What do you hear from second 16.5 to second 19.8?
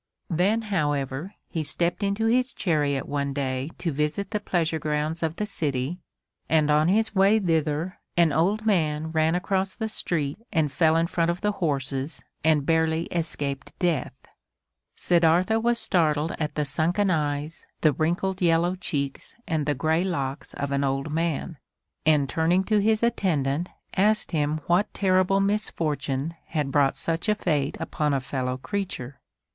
the sunken eyes, the wrinkled yellow cheeks and the